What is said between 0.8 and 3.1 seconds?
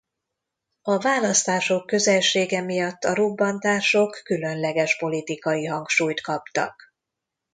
A választások közelsége miatt